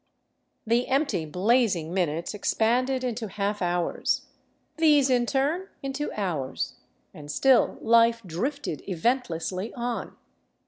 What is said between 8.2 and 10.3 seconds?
drifted eventlessly on.